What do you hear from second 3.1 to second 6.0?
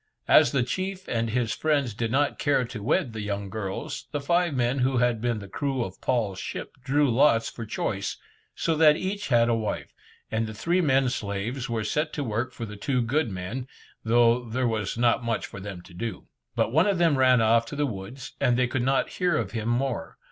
the young girls, the five men who had been the crew